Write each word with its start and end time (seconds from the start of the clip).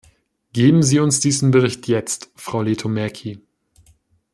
Geben 0.51 0.81
Sie 0.81 0.97
uns 0.99 1.19
diesen 1.19 1.51
Bericht 1.51 1.87
jetzt, 1.87 2.31
Frau 2.35 2.63
Lehtomäki. 2.63 3.39